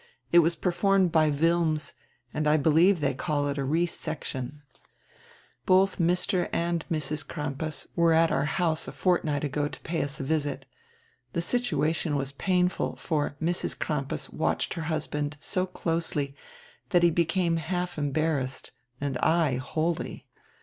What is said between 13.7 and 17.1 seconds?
Crampas watched her husband so closely that